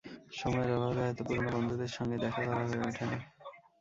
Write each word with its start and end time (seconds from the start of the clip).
সময়ের 0.31 0.71
অভাবে 0.77 1.01
হয়তো 1.01 1.21
পুরোনো 1.27 1.49
বন্ধুদের 1.55 1.91
সঙ্গে 1.97 2.17
দেখা 2.17 2.41
করা 2.47 2.61
হয়ে 2.61 2.81
ওঠে 2.87 3.05
না। 3.05 3.17